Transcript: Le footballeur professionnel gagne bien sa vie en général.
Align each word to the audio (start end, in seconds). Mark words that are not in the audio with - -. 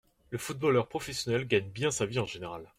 Le 0.31 0.39
footballeur 0.39 0.87
professionnel 0.89 1.47
gagne 1.47 1.69
bien 1.69 1.91
sa 1.91 2.07
vie 2.07 2.17
en 2.17 2.25
général. 2.25 2.67